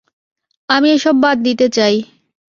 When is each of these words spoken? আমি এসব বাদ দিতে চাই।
আমি 0.69 0.87
এসব 0.91 1.15
বাদ 1.23 1.37
দিতে 1.43 1.67
চাই। 1.69 1.95